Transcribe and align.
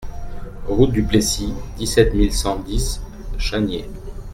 Route 0.67 0.91
du 0.93 1.03
Plessis, 1.03 1.53
dix-sept 1.77 2.15
mille 2.15 2.31
six 2.33 2.39
cent 2.39 2.59
dix 2.61 3.01
Chaniers 3.37 3.87